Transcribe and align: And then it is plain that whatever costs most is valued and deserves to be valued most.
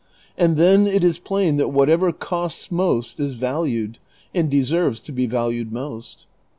And 0.35 0.57
then 0.57 0.87
it 0.87 1.03
is 1.03 1.19
plain 1.19 1.57
that 1.57 1.67
whatever 1.67 2.11
costs 2.11 2.71
most 2.71 3.19
is 3.19 3.33
valued 3.33 3.99
and 4.33 4.49
deserves 4.49 4.99
to 5.01 5.11
be 5.11 5.27
valued 5.27 5.71
most. 5.71 6.25